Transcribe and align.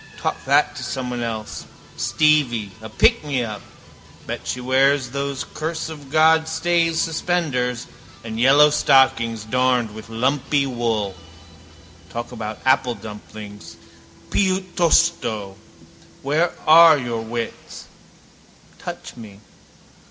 Talk 0.17 0.45
that 0.45 0.75
to 0.77 0.81
someone 0.83 1.21
else, 1.21 1.67
Stevie: 1.95 2.71
a 2.81 2.89
pickmeup. 2.89 3.61
Bet 4.25 4.47
she 4.47 4.59
wears 4.59 5.09
those 5.11 5.43
curse 5.53 5.89
of 5.89 6.09
God 6.09 6.47
stays 6.47 6.99
suspenders 6.99 7.85
and 8.23 8.39
yellow 8.39 8.71
stockings, 8.71 9.43
darned 9.45 9.93
with 9.93 10.09
lumpy 10.09 10.65
wool. 10.65 11.13
Talk 12.09 12.31
about 12.31 12.57
apple 12.65 12.95
dumplings, 12.95 13.77
piuttosto. 14.31 15.55
Where 16.23 16.51
are 16.65 16.97
your 16.97 17.21
wits? 17.21 17.85
Touch 18.79 19.15
me. 19.15 19.39